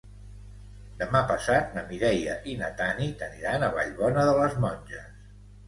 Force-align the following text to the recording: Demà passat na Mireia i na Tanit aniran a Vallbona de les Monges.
Demà 1.01 1.21
passat 1.31 1.75
na 1.77 1.83
Mireia 1.91 2.39
i 2.53 2.57
na 2.63 2.71
Tanit 2.81 3.23
aniran 3.29 3.69
a 3.69 3.73
Vallbona 3.79 4.27
de 4.33 4.35
les 4.43 4.59
Monges. 4.67 5.33